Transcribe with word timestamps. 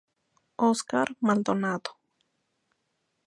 Oscar 0.57 1.13
Maldonado 1.21 1.93